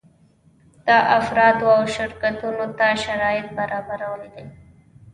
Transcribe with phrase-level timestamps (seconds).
[0.87, 4.45] دا افرادو او شرکتونو ته شرایط برابرول دي.